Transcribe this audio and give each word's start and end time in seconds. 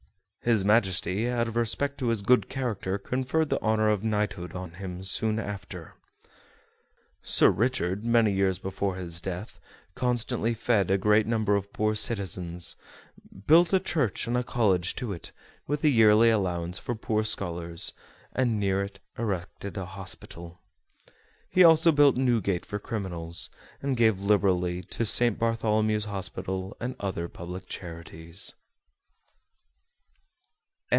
His 0.43 0.65
Majesty, 0.65 1.29
out 1.29 1.47
of 1.47 1.55
respect 1.55 1.99
to 1.99 2.07
his 2.07 2.23
good 2.23 2.49
character, 2.49 2.97
conferred 2.97 3.49
the 3.49 3.61
honor 3.61 3.89
of 3.89 4.03
knighthood 4.03 4.53
on 4.53 4.71
him 4.71 5.03
soon 5.03 5.37
after. 5.37 5.93
Sir 7.21 7.51
Richard 7.51 8.03
many 8.03 8.31
years 8.33 8.57
before 8.57 8.95
his 8.95 9.21
death 9.21 9.59
constantly 9.93 10.55
fed 10.55 10.89
a 10.89 10.97
great 10.97 11.27
number 11.27 11.55
of 11.55 11.71
poor 11.71 11.93
citizens, 11.93 12.75
built 13.45 13.71
a 13.71 13.79
church 13.79 14.25
and 14.25 14.35
a 14.35 14.43
college 14.43 14.95
to 14.95 15.13
it, 15.13 15.31
with 15.67 15.83
a 15.83 15.89
yearly 15.89 16.31
allowance 16.31 16.79
for 16.79 16.95
poor 16.95 17.23
scholars, 17.23 17.93
and 18.33 18.59
near 18.59 18.81
it 18.81 18.99
erected 19.19 19.77
a 19.77 19.85
hospital. 19.85 20.59
He 21.51 21.63
also 21.63 21.91
built 21.91 22.17
Newgate 22.17 22.65
for 22.65 22.79
criminals, 22.79 23.51
and 23.79 23.95
gave 23.95 24.19
liberally 24.19 24.81
to 24.85 25.05
St. 25.05 25.37
Bartholomew's 25.37 26.05
Hospital 26.05 26.75
and 26.79 26.95
other 26.99 27.29
public 27.29 27.67
charities. 27.67 28.55